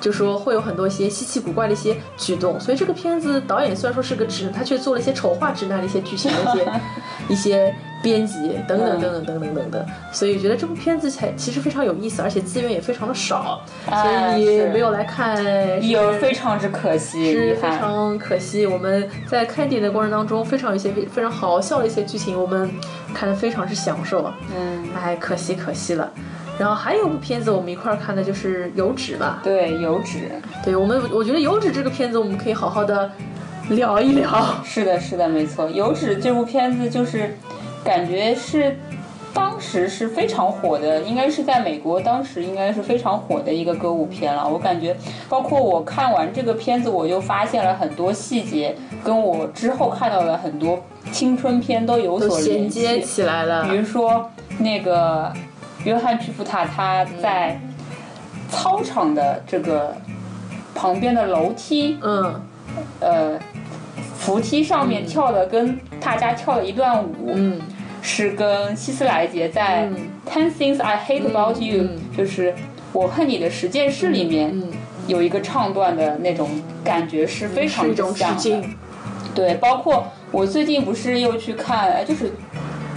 [0.00, 2.58] 就说会有很多一些稀奇古怪的一些举动。
[2.58, 6.72] 所以这个片子导演虽然说是个直男，他却做了一些丑化直男的一些剧情的一些
[7.28, 7.74] 一些。
[8.02, 15.38] 编辑等等等等等等等等，所以觉得这部片子才其实非常有意思，而且资源也非常的少，所以没有来看，
[15.88, 18.66] 有非常之可惜，是非常可惜。
[18.66, 22.68] 我们在看电影的过程当中，非常有一些非常好笑的一些剧情，我们
[23.14, 24.32] 看的非常之享受。
[24.56, 26.10] 嗯，哎，可惜可惜了。
[26.58, 29.40] 然后还有部片子我们一块儿看的就是《油脂》吧？
[29.44, 30.18] 对，《油脂》。
[30.64, 33.10] 对我们，我觉得《油脂》这个片子我们可以好好的
[33.70, 34.60] 聊一聊。
[34.64, 37.36] 是的，是的，没错，《油脂》这部片子就是。
[37.84, 38.78] 感觉是
[39.34, 44.46] 当时是非常火的，应该是在美国当时应该是非常火的一个歌舞片了。
[44.46, 44.94] 我感觉，
[45.28, 50.78] 包括我看完这个片子，我就发现了很多细节，跟我之后看到的很多
[51.10, 53.64] 青春片都有所连接起来了。
[53.64, 55.32] 比如说那个
[55.84, 57.58] 约翰·屈服塔，他在
[58.50, 59.96] 操场的这个
[60.74, 62.40] 旁边的楼梯，嗯，
[63.00, 63.38] 呃。
[64.22, 67.60] 扶梯上面跳的跟大家跳的一段舞，嗯
[68.00, 69.88] 是跟希斯莱杰在
[70.30, 71.84] 《Ten Things I Hate About You》
[72.16, 72.54] 就是
[72.92, 74.54] 我恨你的十件事里面
[75.06, 76.48] 有一个唱段的那种
[76.82, 78.04] 感觉是非常的。
[79.34, 82.32] 对，包括我最近不是又去看，就是。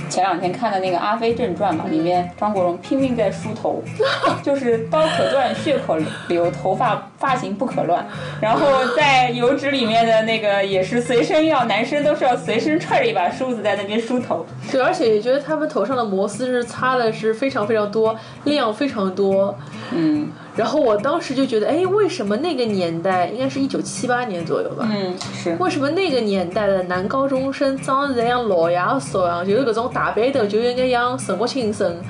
[0.10, 3.84] 前两天看的那个《阿飞正传》嘛，里面张国荣拼命在梳头，
[4.44, 8.06] 就是刀可断血可流，头发发型不可乱。
[8.40, 14.46] 然后在《油脂》里面的那个也是随身要，男生都是要随身揣着一把梳子在那边梳头。
[14.72, 19.58] 对，而且也觉得他们头上的摩丝是擦的是非常非常多，量非常多。
[19.92, 20.32] 嗯。
[20.56, 24.88] 然后我当时就觉得，哎，为什么那个年代应该是一九七八年左右吧？
[24.90, 25.56] 嗯，是。
[25.60, 32.02] 为什么那个年代的男高中生长得像老亚索样，就是各种大背头，就应该像沈国庆生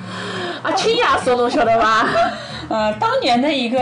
[0.62, 2.08] 啊， 亲亚索，侬晓得吧？
[2.70, 3.78] 呃，当年的一个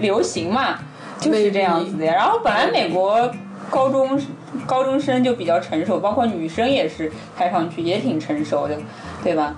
[0.00, 0.78] 流行嘛，
[1.20, 2.04] 就是这样子的。
[2.06, 3.30] 然后本来美国
[3.70, 4.20] 高中
[4.66, 8.76] 高中生就比较成熟，包括女生也是，看上去也挺成熟的，
[9.22, 9.54] 对吧？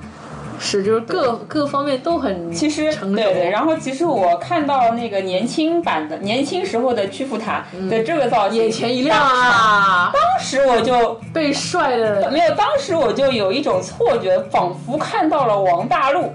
[0.63, 3.51] 是，就是各各方面都很其实对对。
[3.51, 10.13] 然后其实我看到那个年轻版的年轻时候的屈服塔的这个造型，眼前一亮啊！
[10.13, 16.21] 当时我就被帅的没有，当时我就有一种错觉，仿佛看到了王大陆。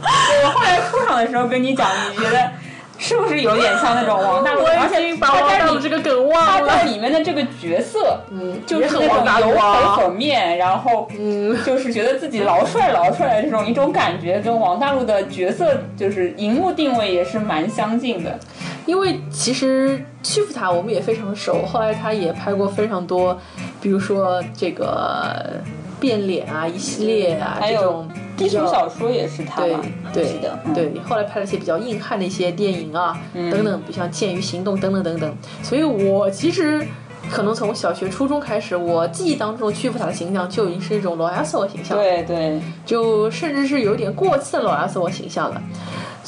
[0.00, 2.50] 我后来出场的时候跟你讲，你觉得？
[2.98, 4.60] 是不是有点像那种王大 陆？
[4.64, 6.68] 而且他在里这个梗忘了。
[6.68, 18.38] 他在里面的这个角色，嗯，就是那种油头粉面，然后嗯，就是觉得自己老帅老帅的这种一种感觉，跟王大陆的角色就是荧幕定位也是蛮相近的。
[18.84, 23.38] 因为其实屈服他我们也非常熟，后来他也拍过非常多，
[23.80, 25.60] 比如说这个
[26.00, 28.08] 变脸啊一系列啊这种。
[28.38, 29.80] 低俗小说也是他嘛？
[30.14, 35.36] 对的，对，后来拍了一些比较硬汉的一些电影啊，等等，比如像《剑与行动》等等等等。
[35.62, 36.86] 所以我其实
[37.30, 45.60] 可能从小学、初中开始，我记忆当中屈服塔的形象就已经是一种罗亚索形象，对对，就甚至是有点过气的罗亚索形象了。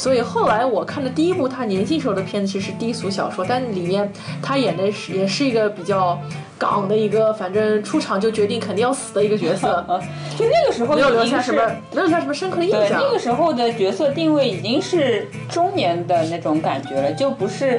[0.01, 4.11] 所以后来我看的第一部他年轻时候的片子其实是低俗小说，但里面
[4.41, 6.19] 他演的是也是一个比较
[6.57, 9.85] 港的一个，反正出场就决定肯定要死的一个角色。
[10.39, 12.81] 就那个时候没有留下什么，没有留下什么深刻的印象。
[12.81, 17.79] 对，那个时候的角色定位已经是中年的那种感觉了，就不是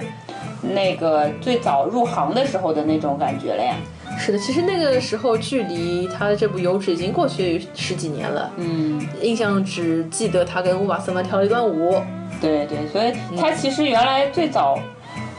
[0.62, 3.73] 那个最早入行的时候的那种感觉了呀。
[4.23, 8.51] 是的，其实那个时候距离他的这部《油脂》已经过去十几年了。
[8.57, 11.99] 嗯，印象只记得他跟乌玛瑟曼跳了一段舞。
[12.39, 14.77] 对对，所以他其实原来最早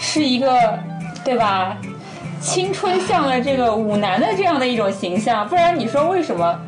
[0.01, 0.53] 是一个，
[1.25, 1.79] 对吧？
[2.40, 6.61] 青春向的这个舞男的这样的一种形象，不然你说为什么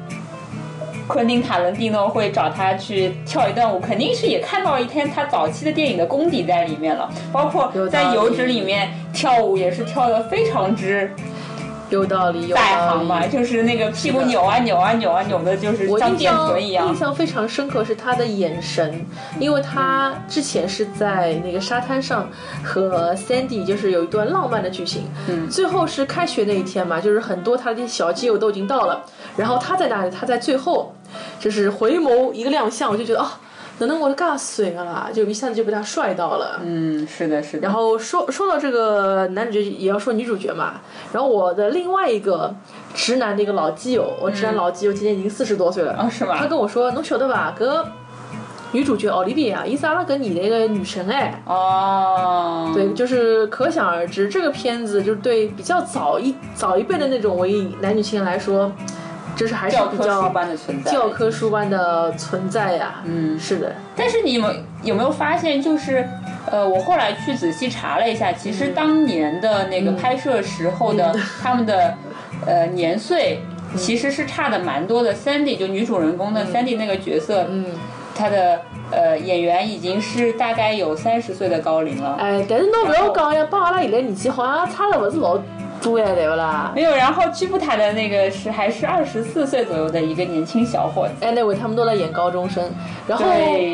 [1.08, 3.80] 昆汀塔伦蒂诺会找他去跳一段舞？
[3.80, 11.12] 肯定是也看到一天他早期的电影的功底在里面了，包括在《油脂》里面跳舞也是跳的非常之。
[11.90, 12.98] 有道理，有在道理。
[12.98, 16.96] 行嘛，就是那个屁股扭啊扭啊扭啊扭的，就是我像电臀一样印。
[16.96, 19.04] 象非常深刻是他的眼神，
[19.38, 22.28] 因为他之前是在那个沙滩上
[22.62, 29.04] 和 Sandy 就是有一段浪漫的剧情，嗯最后是开学那一天嘛，就是很多他的小基友都已经到了，
[29.36, 30.94] 然后他在那里，他在最后
[31.38, 33.38] 就是回眸一个亮相，我就觉得啊，
[33.78, 36.60] 能能我的尬水了啦，就一下子就被他帅到了。
[36.64, 37.62] 嗯，是的，是的。
[37.62, 40.80] 然后说说到这个男主角，也要说女主角嘛。
[41.12, 42.54] 然后我的另外一个
[42.94, 45.96] 直男的一个老基友，我直男老基友今年已经四十多岁了。
[45.98, 46.46] 哦，是吗他？
[46.46, 47.54] 跟我说：“侬晓得吧？
[47.58, 47.84] 搿
[48.70, 58.70] 女主角奥利维亚，伊是阿拉搿年代一个女神哎。”哦，对，就是可想而知，这个片子就是对比较早一早一辈的那种文艺男女青年来说，
[59.36, 60.90] 就是还是教科书比较般的存在。
[60.92, 63.02] 教科书般的存在呀。
[63.04, 66.08] 嗯是的，但是你们有没有发现，就是，
[66.50, 71.94] 呃，我后来去仔细查了一下，其实当年的那个拍摄时候的、他们的
[72.46, 73.40] 呃年岁
[73.76, 75.14] 其实是差的蛮多的。
[75.14, 77.66] Sandy 就女主人公的 Sandy 那个角色，嗯，
[78.14, 82.16] 她的呃演员已经是大概有三十岁的高龄了。
[82.20, 85.38] 哎，但是侬不要讲呀，帮阿拉现在年纪好像差了不是老
[85.90, 86.72] 不啦？
[86.74, 91.14] 没有，然后居布塔的那个是还是二十四岁左右的一个年轻小伙子。
[91.20, 92.64] 哎，那位他们都在演高中生，
[93.06, 93.24] 然后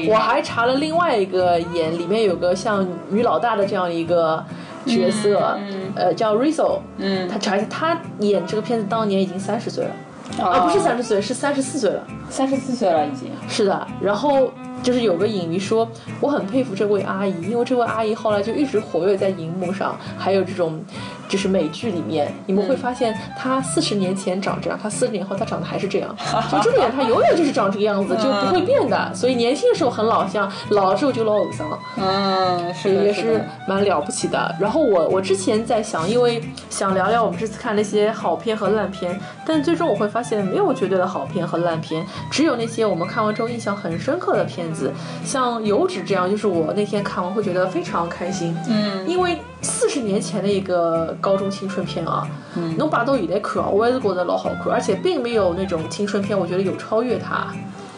[0.08, 4.44] 我还查了另外一个演，里面有个像女老大的这样一个
[4.86, 13.30] 角色，嗯呃，叫 Rizzo，嗯，他查一下，他演这个片子当年已经三十岁了，啊啊，不是三十岁，是三十四岁了，三十四岁了已经。
[13.48, 14.50] 是的，然后。
[14.82, 15.88] 就是有个影迷说，
[16.20, 20.82] 我很佩服这位阿姨，因为这位阿姨后来就一直活跃在荧幕上，还有这种，
[21.28, 26.14] 就是美剧里面，你们会发现她四十年前长这样，她四十年后她长得还是这样，
[26.50, 29.14] 就这个人她永远就是长这个样子，就不会变的。
[29.14, 31.78] 所以年轻的时候很老相，老了之后就老偶像了。
[31.96, 34.54] 嗯，是，也是蛮了不起的。
[34.58, 44.92] 然后我我之前在想，因为想聊聊我们这次看那些好片和烂片，但最终我会发现没有绝对的好片和烂片，只有那些我们看完之后印象很深刻的片子，
[45.24, 48.56] 像《油脂》这样，就是我那天看完会觉得非常开心。
[48.68, 57.52] 嗯，因为四十年前的一个高中青春片啊，嗯，侬把到现在看啊，我也是觉得老好看，而且并没有那种青春片，我觉得有超越它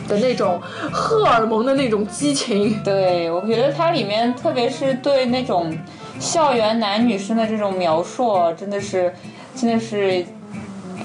[0.09, 2.83] 的那种荷尔蒙的那种激情。
[2.83, 5.77] 对，我觉得它里面，特别是对那种
[6.19, 9.13] 校园男女生的这种描述，真的是，
[9.55, 10.25] 真的是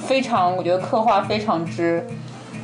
[0.06, 2.06] 非常，我觉得刻画非常之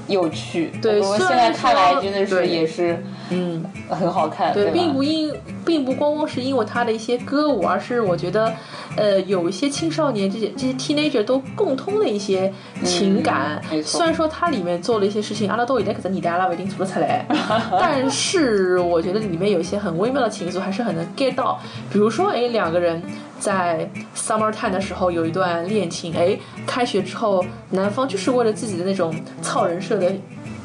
[0.08, 0.72] 有趣。
[0.82, 3.64] 对我现在看来真的是对也是嗯。
[3.90, 4.72] 很好看，对，吧？
[4.74, 5.32] 并不因，
[5.66, 8.52] 并不光光是因为他的一些歌舞，而是我觉得，
[8.96, 12.52] 呃，有一些青少年这些这些 teenager 都共通的一些
[12.84, 13.62] 情感。
[13.84, 17.26] 虽然说它里面做了一些事情，阿拉都现在可能年代阿拉不一定做得出来，
[17.80, 21.60] 但是我觉得里面有一些很微妙的情愫，还是很能 get 到。
[21.92, 23.00] 比如说，哎，两个人
[23.44, 30.10] 在 summer time 的时候有一段恋情，哎，开学之后，男方就是为了自己的那种操人设的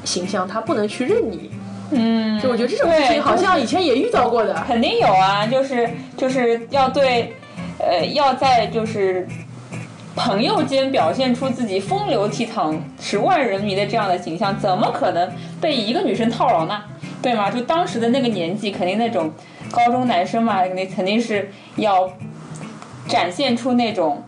[0.04, 1.50] 形象，他不能去认你。
[1.90, 4.54] 嗯，就我觉得这种事对情好像以前也遇到过的。
[4.64, 7.34] 肯定有啊，就是就是要对，
[7.80, 9.26] 呃，要在就是
[10.14, 15.28] 朋友间表现出自己风流倜傥、十万人迷的这样的形象，怎么可能
[15.60, 16.80] 被一个女生套牢呢？
[17.20, 17.50] 对吗？
[17.50, 19.32] 就当时的那个年纪，肯定那种
[19.72, 22.08] 高中男生嘛，那肯定是要
[23.08, 24.22] 展现出那种。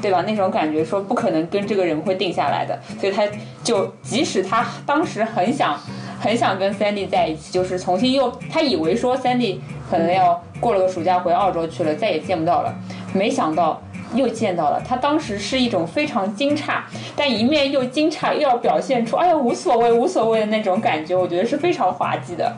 [0.00, 0.22] 对吧？
[0.28, 3.26] 那种感觉说不可能跟这个人会定下来的，所以他
[3.64, 5.76] 就即使他当时很想
[6.20, 9.58] 很想跟 Sandy 在一起，就是重新又他以为说 Sandy
[9.90, 12.72] 可能要过了个暑假回澳洲去了，再也见不到了，
[13.12, 13.82] 没想到
[14.14, 14.80] 又见到了。
[14.86, 16.74] 他当时是一种非常惊诧，
[17.16, 22.56] 但一面又惊诧，又要表现出哎呀无所谓无所谓的那种感觉，我觉得是非常滑稽的。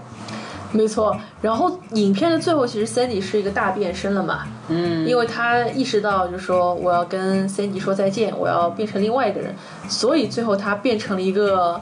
[0.73, 9.55] 没错，然后影片的最后，其实 Sandy 是一个大变身了嘛，嗯，因为他意识到，就是说我要跟 Sandy 说再见，我要变成另外一个人，
[9.89, 11.81] 所以最后他变成了一个，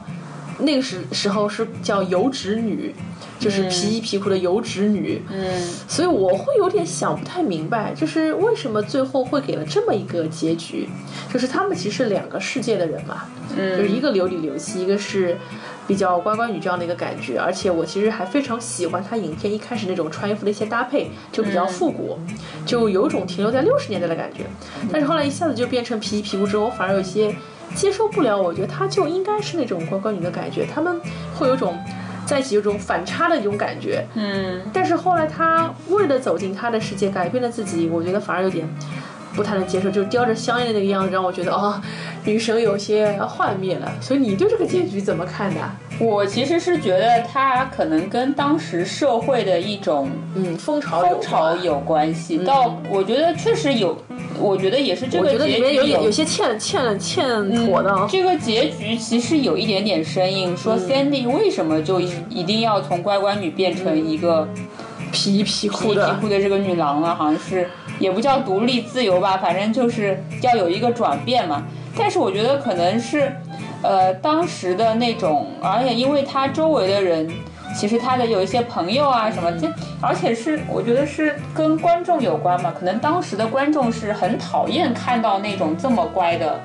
[0.59, 2.95] 那个时时候是叫油脂女，
[3.39, 10.89] 就是皮衣皮裤的油脂女，嗯，所以我会有点想不太明白，就是为什么最后会给了这么一个结局，
[11.31, 13.25] 就是他们其实是两个世界的人嘛，
[13.55, 15.37] 嗯就是一个流里流气，一个是
[15.89, 22.19] 比较乖乖女这样的一个感觉，而且我其实还非常喜欢她影片一开始那种穿衣服的一些搭配，就比较复古，
[22.63, 24.45] 就有种停留在六十年代的感觉。
[24.91, 27.35] 但是后来一下子就变成皮衣皮裤之后，我反而有些
[27.73, 28.39] 接受不了。
[28.39, 31.01] 我觉得她就应该是那种乖乖女的感觉，他们
[31.33, 31.75] 会有种
[32.23, 34.05] 在一起有种反差的一种感觉。
[34.13, 38.69] 嗯，但是后来她为了走进她的世界，改变了自己，我觉得反而有点。
[39.35, 41.81] 不太能接受，就是叼着香烟的那个样子，让我觉得哦，
[42.23, 43.91] 女神有些幻灭了。
[44.01, 45.61] 所以你对这个结局怎么看的？
[45.99, 52.37] 我其实是觉得他可能跟当时社会的一种嗯，风潮风潮有关系。
[52.39, 53.97] 到我觉得确实有，
[54.39, 57.27] 我觉得也是这个我觉得里结局面有点有些欠欠欠
[57.65, 58.07] 妥的啊。
[58.09, 64.47] 这个结局其实有一点点生硬，说嗯 Sandy 为什么就一定要从乖乖女变成一个
[65.11, 67.13] 皮皮皮皮裤的，裤的这个女郎呢？
[67.13, 67.67] 好像是
[67.99, 71.63] 也不叫独立自由吧，反正就是要有一个转变嘛。
[71.95, 73.31] 但是我觉得可能是，
[73.83, 77.29] 呃，当时的那种，而且因为他周围的人。
[77.77, 79.71] 其实他的有一些朋友啊什么，这
[80.01, 86.59] 而且是我觉得是跟观众有关嘛，可能当时的观众是很讨厌看到那种这么乖的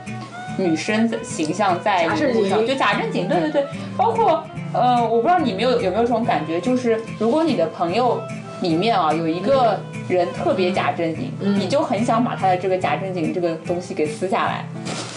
[0.57, 3.67] 女生的形象在假正荧幕上，就假正经，对对对，
[3.99, 8.19] 包括呃，我不知道你没有有没有这种感觉，就是如果你的朋友
[8.61, 9.79] 里面啊有一个
[10.09, 14.65] 人特别假正经，你就很想把他的这个假正经这个东西给撕下来。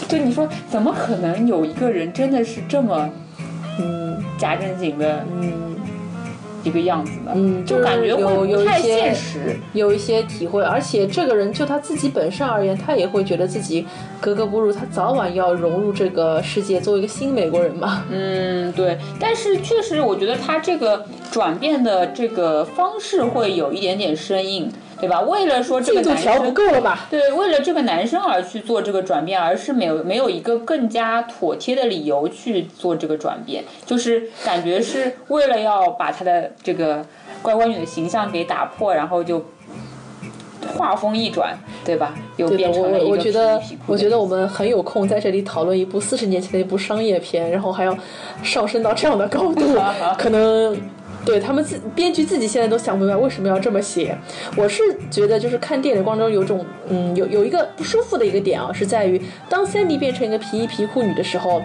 [0.07, 3.09] 就你说，怎么可能有一个人真的是这么
[3.79, 5.76] 嗯假正经的嗯
[6.67, 7.31] 一个样子的？
[7.33, 9.57] 嗯，就感觉有会不太有一些现实。
[9.73, 13.85] 有一些体会，而且这个人就他自己本身而言，他也会觉得自己
[14.19, 18.03] 格格不入，他早晚要融入这个世界，做一个新美国人嘛。
[18.11, 25.21] 嗯，对，但是确实，我觉得他这个转变的这个方式会有一点点生硬，对吧？
[25.21, 27.07] 为了说这个男进度条不生，够了吧？
[27.09, 37.05] 对，为了这个男生而去做这个转变，而是没有没有一个更加妥帖的理由去做这个转变，就是感觉是为了要把他的这个
[37.41, 39.45] 乖乖女的形象给打破，然后就
[40.75, 42.13] 画风一转，对吧？
[42.37, 47.95] 又，变成了一个我我觉得我觉得我们很有空在这里讨论一部四十年前的一部商业片，然后还要
[48.43, 49.79] 上升到这样的高度，
[50.17, 50.75] 可能
[51.27, 54.17] 对他们自编剧自己现在都想不明白为什么要这么写。
[54.55, 61.61] 我是觉得就是看电影的过程中有种嗯有有一个不舒服的一个点啊，是在于当 Sandy 变成一个皮衣皮裤女的时候，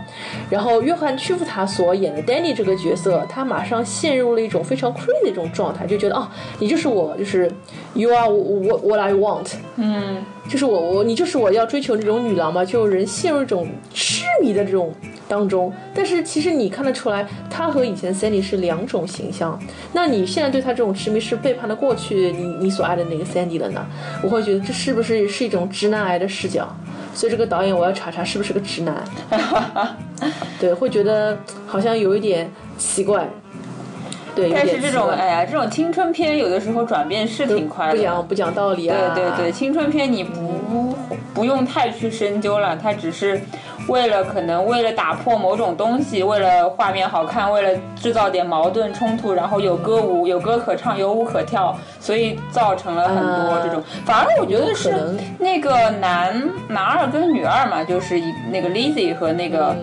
[0.50, 6.26] 然后约翰屈服塔所演的 Danny 这个角色，他马上陷入了一种非常 crazy 的一种状态，就觉得哦，
[6.58, 7.50] 你就是我，就是
[7.94, 9.52] You are what what I want。
[9.76, 10.24] 嗯。
[10.48, 14.11] 就是我我你就是我要追求那种女郎嘛，就人陷入一种痴
[14.43, 14.93] 迷的这种
[15.28, 15.72] 当中。
[15.95, 19.59] 但是其实你看得出来，他和以前 Sandy 是两种形象。
[19.93, 23.86] 那你现在对他这种痴迷是背叛了过去你你所爱的那个 Sandy 了呢？
[24.22, 26.68] 我会觉得这是不是是一种直男癌的视角？
[27.14, 29.05] 所以这个导演我要查查是不是个直男。
[30.59, 33.28] 对，会觉得好像有一点奇怪。
[34.34, 37.93] 对，但是这种哎呀，这种青春片有的时候转变是挺快的。
[37.93, 39.12] 不讲不讲道理啊。
[39.14, 40.97] 对对对，青春片你不
[41.34, 43.38] 不用太去深究了，它只是
[43.89, 53.83] 为了可能为了打破某种东西，为了画面好看，为了制造点矛盾冲突，然后有歌舞有歌可唱，有舞可跳，所以造成了很多这种。
[54.05, 54.93] 反而我觉得是
[55.39, 59.76] 那个男男二跟女二嘛，就是一那个 Lizzy 和那个。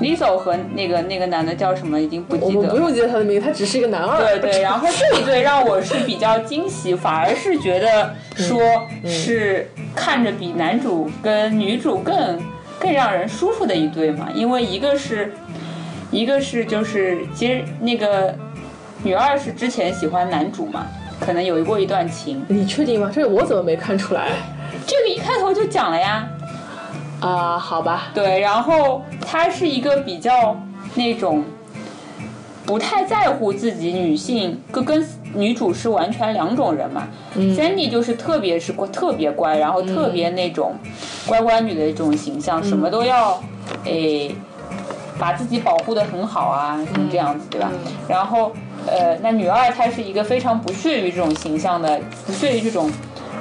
[0.00, 2.76] Lizzo 和那个那个男的叫什么已经不记得不。
[2.76, 4.18] 用记得他的名字，他只是一个男二。
[4.18, 8.58] 对对，然后这一对让我是比较惊喜，反而是觉得说
[9.04, 12.40] 是看着比男主跟女主更
[12.82, 15.32] 更让人舒服的一对嘛，因为一个是
[16.10, 18.34] 一个是就是其实那个
[19.04, 20.84] 女二是之前喜欢男主嘛，
[21.20, 23.08] 可能有过一段情，你确定吗？
[23.14, 24.30] 这个我怎么没看出来？
[24.84, 26.26] 这个一开头就讲了呀，
[27.20, 30.60] 啊，好吧，对，然后她是一个比较
[30.96, 31.44] 那种
[32.66, 37.08] 不太在乎自己女性，跟跟女主是完全两种人嘛。
[37.36, 40.74] Sandy 就是特别是乖，特别乖，然后特别那种
[41.26, 43.42] 乖乖女的一种形象，什么都要
[43.84, 44.34] 诶
[45.18, 47.70] 把自己保护的很好啊，什么这样子，对吧？
[48.08, 48.52] 然后
[48.86, 52.90] 呃，那女二她是一个非常不屑于这种形象的，不屑于这种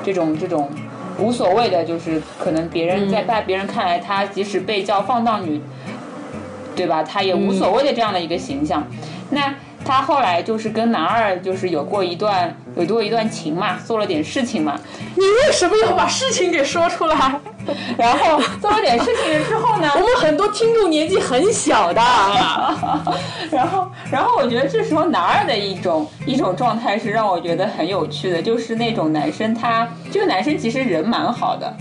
[0.03, 0.69] 这种这种
[1.17, 5.59] 无所谓的，就是可能别人在在别人看来，她即使被叫放荡女，
[6.75, 7.03] 对吧？
[7.03, 8.85] 她也无所谓的这样的一个形象。
[9.31, 9.53] 那
[9.83, 14.79] 她后来就是跟男二就是有过一段有过一段情嘛，做了点事情嘛，
[15.15, 17.39] 你为什么要把事情给说出来？
[17.95, 22.01] 然后做了点事情了之后呢， 我们很多听众年纪很小的，
[23.51, 31.71] 然后，然后我觉得这时候男二的一种一种状态是让我觉得很有趣的，就是那种男生他这个男生其实人蛮好的，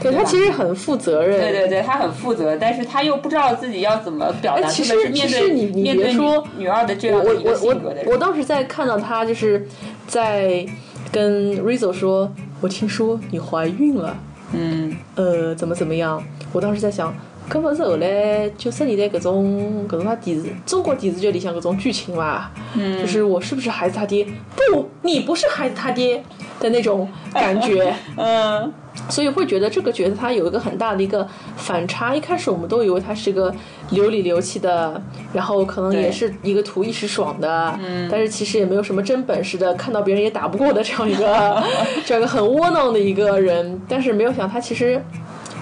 [0.00, 1.38] 对他其实很负责任。
[1.40, 9.66] 对对对，他很负责，但是他又不知道自己要怎么表达，哎其实其实对你你面对别说女女二的这样的一个我性格的我当时在看到他就是
[10.06, 10.66] 在
[11.12, 14.16] 跟 Rizzo 说，我听说你怀孕了，
[14.52, 16.22] 嗯呃，怎么怎么样？
[16.52, 17.14] 我当时在想，
[17.50, 24.24] 搿勿是后来九十年代搿种搿种啥电视中国电视剧里向搿种剧情嘛，嗯，就是我是不是孩子他爹？
[24.54, 26.22] 不，你不是孩子他爹
[26.60, 28.72] 的那种感觉， 嗯，
[29.08, 31.26] 所以会觉得这个角色他有一个很大的一个
[31.56, 32.14] 反差。
[32.14, 33.52] 一开始我们都以为他是个
[33.90, 41.60] 流里流气的，然后可能也是一个图一时爽的，嗯，但是其实也没有什么真本事的，看到别人也打不过的这样一个
[42.06, 43.80] 这样一个很窝囊的一个人。
[43.88, 45.02] 但是没有想他其实。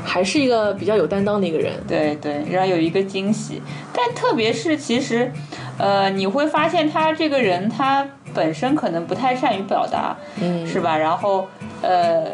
[0.08, 3.60] 还是一个比较有担当的一个人，对对，然后有一个惊喜，
[3.92, 5.30] 但特别是其实，
[5.76, 10.96] 呃，你会发现他这个人他本身可能不太善于表达，嗯，是吧？
[10.96, 11.46] 然后
[11.82, 12.24] 呃，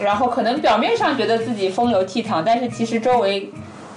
[0.00, 3.48] 然后可能表面上觉得自己风流倜傥，但是其实周围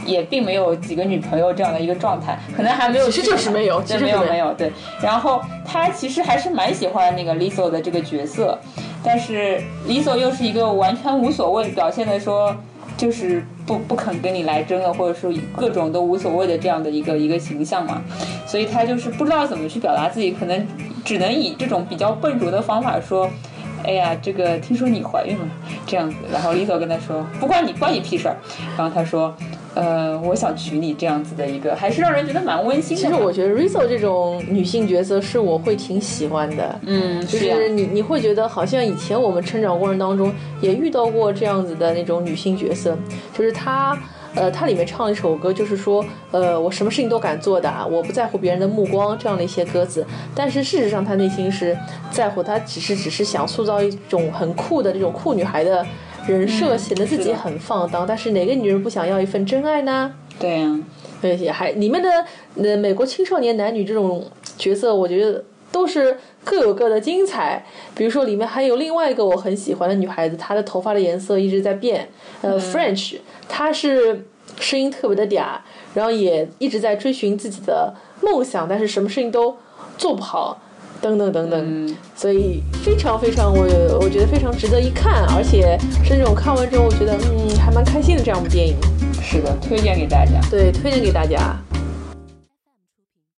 [0.06, 4.72] 也并没有几个女朋友这样的一个状态，可能还没有，其实就是没有，对，没有没有，对。
[5.02, 8.60] 然后他其实还是蛮喜欢那个 Lisa 的这个角色，
[9.04, 12.56] 但是 Lisa 又是一个完全无所谓，表现的说。
[12.98, 18.02] 就是不不肯跟你来争了，或者说各种都无所谓的这样的一个一个形象嘛，
[18.46, 20.68] 所以他就是不知道怎么去表达自己，可能
[21.04, 23.30] 只能以这种比较笨拙的方法说，
[23.84, 25.46] 哎呀，这个听说你怀孕了。
[25.86, 28.38] 这样子，然后 Lisa 跟他说，不关你关你屁事儿，
[28.78, 29.34] 然后他说。
[29.76, 33.02] 呃，我想娶你这样子的一个，还是让人觉得蛮温馨的。
[33.04, 36.80] 其实我觉得 Rizzo 这种女性角色是我会挺喜欢的。
[36.86, 42.96] 嗯，就是你你会觉得好像以前我们成长过程当中也遇到过这样子的那种女性角色，
[43.36, 43.98] 就是她，
[44.36, 50.06] 呃，她里面唱一首歌，就是说，呃，我什么事情都敢做的，我不在乎别人的目光这样的一些歌词。
[50.36, 51.76] 但是事实上，她内心是
[52.12, 55.84] 在乎，她只是只是想塑造一种很酷的这种酷女孩的。
[56.28, 60.14] 人设显得自己很放荡，但是哪个女人不想要一份真爱呢？
[60.40, 60.80] 对呀，
[61.22, 62.10] 而且还里面的
[62.56, 64.26] 呃美国青少年男女这种
[64.58, 67.66] 角色，我觉得都是各有各的精彩。
[67.94, 72.10] 比如说里面还有另外一个我很喜欢的女孩子，她的头发的颜色一直在变。
[72.42, 73.18] 呃，French，
[73.48, 74.26] 她是
[74.60, 75.58] 声音特别的嗲，
[75.94, 79.56] 然后也一直在追寻自己的梦想，但是什么事情都
[79.98, 80.62] 做不好。
[81.04, 83.66] 等等等等，所以非常非常，我
[84.00, 88.78] 我觉得非常值得一看，而且是那种看完之后，我觉得嗯还蛮开心的这样部电影。
[89.22, 90.40] 是的，推荐给大家。
[90.50, 91.58] 对，推荐给大家。